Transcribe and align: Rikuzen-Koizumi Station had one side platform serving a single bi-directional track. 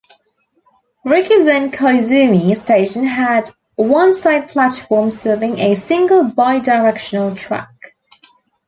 Rikuzen-Koizumi 1.05 2.57
Station 2.57 3.03
had 3.05 3.51
one 3.75 4.15
side 4.15 4.49
platform 4.49 5.11
serving 5.11 5.59
a 5.59 5.75
single 5.75 6.23
bi-directional 6.23 7.35
track. 7.35 7.69